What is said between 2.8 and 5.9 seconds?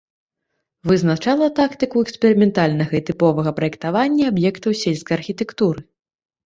і тыпавога праектавання аб'ектаў сельскай архітэктуры.